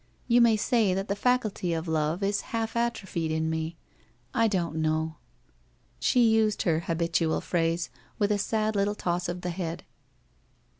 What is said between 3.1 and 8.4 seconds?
in me. I don't know!' She used her habitual phrase with a